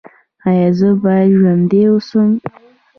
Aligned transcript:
ایا 0.49 0.67
زه 0.79 0.89
باید 1.01 1.29
ژوندی 1.37 1.81
اوسم؟ 1.89 2.29